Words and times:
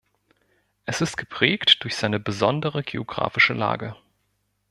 Es 0.85 0.99
ist 1.01 1.15
geprägt 1.15 1.83
durch 1.83 1.95
seine 1.95 2.19
besondere 2.19 2.81
geographische 2.81 3.53
Lage. 3.53 3.95